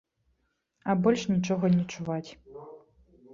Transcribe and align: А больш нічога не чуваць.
А 0.93 0.95
больш 1.07 1.21
нічога 1.33 1.65
не 1.75 1.85
чуваць. 1.97 2.29